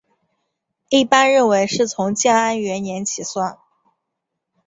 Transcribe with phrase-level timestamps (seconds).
[0.89, 3.59] 一般认为是从建安元年起算。